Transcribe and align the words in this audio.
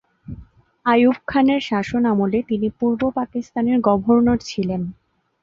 আইয়ুব 0.85 1.17
খানের 1.27 1.61
শাসনামলে 1.61 2.39
তিনি 2.49 2.67
পূর্ব 2.79 3.01
পাকিস্তানের 3.17 3.77
গভর্নর 3.79 4.39
ছিলেন। 4.45 4.81